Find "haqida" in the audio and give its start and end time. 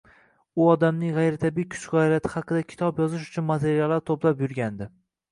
2.35-2.61